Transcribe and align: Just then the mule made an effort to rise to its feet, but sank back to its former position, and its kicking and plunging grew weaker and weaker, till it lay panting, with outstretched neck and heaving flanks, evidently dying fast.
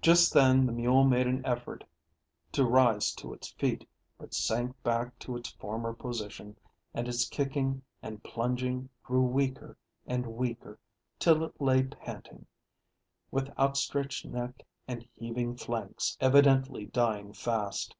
Just 0.00 0.34
then 0.34 0.66
the 0.66 0.72
mule 0.72 1.04
made 1.04 1.28
an 1.28 1.46
effort 1.46 1.84
to 2.50 2.64
rise 2.66 3.14
to 3.14 3.32
its 3.32 3.52
feet, 3.52 3.88
but 4.18 4.34
sank 4.34 4.74
back 4.82 5.16
to 5.20 5.36
its 5.36 5.50
former 5.52 5.92
position, 5.92 6.56
and 6.92 7.06
its 7.06 7.28
kicking 7.28 7.82
and 8.02 8.24
plunging 8.24 8.88
grew 9.04 9.20
weaker 9.22 9.76
and 10.04 10.26
weaker, 10.26 10.80
till 11.20 11.44
it 11.44 11.60
lay 11.60 11.84
panting, 11.84 12.44
with 13.30 13.56
outstretched 13.56 14.24
neck 14.24 14.66
and 14.88 15.06
heaving 15.14 15.54
flanks, 15.54 16.16
evidently 16.20 16.86
dying 16.86 17.32
fast. 17.32 17.94